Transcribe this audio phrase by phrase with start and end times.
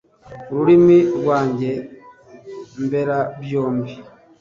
[0.51, 1.71] ururimi rwanjye
[2.81, 3.93] mberabyombi